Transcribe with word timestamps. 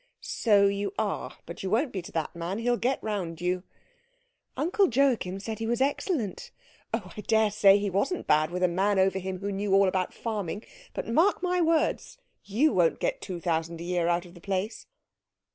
"So 0.23 0.65
you 0.65 0.95
are. 0.97 1.37
But 1.45 1.61
you 1.61 1.69
won't 1.69 1.93
be 1.93 2.01
to 2.01 2.11
that 2.13 2.35
man. 2.35 2.57
He'll 2.57 2.75
get 2.75 3.03
round 3.03 3.39
you." 3.39 3.61
"Uncle 4.57 4.89
Joachim 4.91 5.39
said 5.39 5.59
he 5.59 5.67
was 5.67 5.79
excellent." 5.79 6.49
"Oh, 6.91 7.11
I 7.15 7.21
daresay 7.21 7.77
he 7.77 7.91
wasn't 7.91 8.25
bad 8.25 8.49
with 8.49 8.63
a 8.63 8.67
man 8.67 8.97
over 8.97 9.19
him 9.19 9.37
who 9.37 9.51
knew 9.51 9.75
all 9.75 9.87
about 9.87 10.11
farming, 10.11 10.63
but 10.95 11.07
mark 11.07 11.43
my 11.43 11.61
words, 11.61 12.17
you 12.43 12.73
won't 12.73 12.97
get 12.99 13.21
two 13.21 13.39
thousand 13.39 13.79
a 13.79 13.83
year 13.83 14.07
out 14.07 14.25
of 14.25 14.33
the 14.33 14.41
place." 14.41 14.87